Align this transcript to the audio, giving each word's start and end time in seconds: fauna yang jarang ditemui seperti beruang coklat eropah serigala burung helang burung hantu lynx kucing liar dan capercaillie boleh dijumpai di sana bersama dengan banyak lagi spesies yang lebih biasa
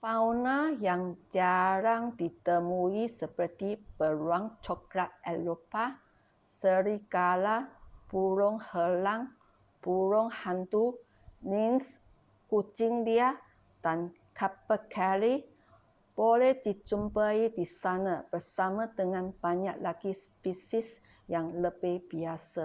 fauna 0.00 0.56
yang 0.86 1.02
jarang 1.34 2.04
ditemui 2.20 3.04
seperti 3.20 3.70
beruang 3.98 4.46
coklat 4.66 5.10
eropah 5.32 5.90
serigala 6.58 7.56
burung 8.10 8.56
helang 8.70 9.22
burung 9.84 10.30
hantu 10.40 10.84
lynx 11.50 11.82
kucing 12.50 12.96
liar 13.06 13.34
dan 13.84 14.00
capercaillie 14.38 15.40
boleh 16.18 16.52
dijumpai 16.64 17.40
di 17.56 17.66
sana 17.80 18.14
bersama 18.32 18.84
dengan 18.98 19.24
banyak 19.44 19.76
lagi 19.86 20.12
spesies 20.24 20.88
yang 21.34 21.46
lebih 21.64 21.96
biasa 22.10 22.64